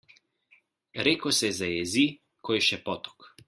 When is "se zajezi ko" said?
1.41-2.59